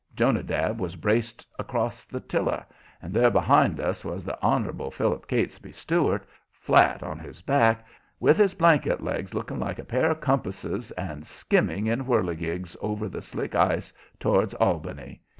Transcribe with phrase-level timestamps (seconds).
[0.15, 2.65] Jonadab was braced across the tiller,
[3.03, 7.85] and there, behind us, was the Honorable Philip Catesby Stuart, flat on his back,
[8.19, 13.07] with his blanket legs looking like a pair of compasses, and skimming in whirligigs over
[13.07, 15.21] the slick ice towards Albany.